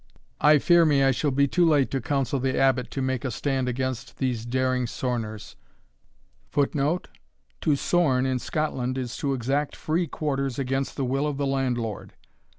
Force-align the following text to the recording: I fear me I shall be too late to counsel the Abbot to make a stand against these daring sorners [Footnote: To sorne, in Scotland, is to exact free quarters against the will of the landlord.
I 0.39 0.57
fear 0.57 0.83
me 0.83 1.03
I 1.03 1.11
shall 1.11 1.29
be 1.29 1.47
too 1.47 1.63
late 1.63 1.91
to 1.91 2.01
counsel 2.01 2.39
the 2.39 2.57
Abbot 2.57 2.89
to 2.89 3.03
make 3.03 3.23
a 3.23 3.29
stand 3.29 3.69
against 3.69 4.17
these 4.17 4.47
daring 4.47 4.87
sorners 4.87 5.55
[Footnote: 6.49 7.07
To 7.61 7.75
sorne, 7.75 8.25
in 8.25 8.39
Scotland, 8.39 8.97
is 8.97 9.15
to 9.17 9.35
exact 9.35 9.75
free 9.75 10.07
quarters 10.07 10.57
against 10.57 10.95
the 10.95 11.05
will 11.05 11.27
of 11.27 11.37
the 11.37 11.45
landlord. 11.45 12.13